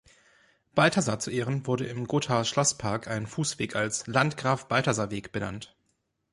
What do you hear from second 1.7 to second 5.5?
im Gothaer Schlosspark ein Fußweg als „Landgraf-Balthasar-Weg“